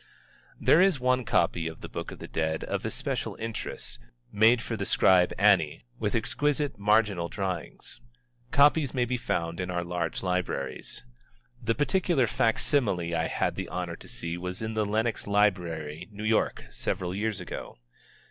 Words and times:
There 0.59 0.81
is 0.81 0.99
one 0.99 1.25
copy 1.25 1.67
of 1.67 1.81
the 1.81 1.87
Book 1.87 2.09
of 2.09 2.17
the 2.17 2.27
Dead 2.27 2.63
of 2.63 2.85
especial 2.85 3.35
interest, 3.35 3.99
made 4.31 4.59
for 4.59 4.75
the 4.75 4.83
Scribe 4.87 5.31
Ani, 5.37 5.85
with 5.99 6.15
exquisite 6.15 6.79
marginal 6.79 7.29
drawings. 7.29 8.01
Copies 8.49 8.95
may 8.95 9.05
be 9.05 9.15
found 9.15 9.59
in 9.59 9.69
our 9.69 9.83
large 9.83 10.23
libraries. 10.23 11.03
The 11.61 11.75
particular 11.75 12.25
fac 12.25 12.57
simile 12.57 13.13
I 13.15 13.27
had 13.27 13.53
the 13.53 13.69
honor 13.69 13.95
to 13.97 14.07
see 14.07 14.39
was 14.39 14.59
in 14.59 14.73
the 14.73 14.87
Lenox 14.87 15.27
Library, 15.27 16.07
New 16.11 16.23
York, 16.25 16.63
several 16.71 17.13
years 17.13 17.39
ago. 17.39 17.77